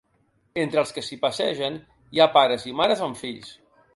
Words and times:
Entre 0.61 0.79
els 0.81 0.93
qui 0.95 1.03
s’hi 1.07 1.17
passegen 1.25 1.77
hi 2.17 2.23
ha 2.25 2.29
pares 2.39 2.67
i 2.71 2.75
mares 2.83 3.07
amb 3.09 3.21
fills. 3.23 3.53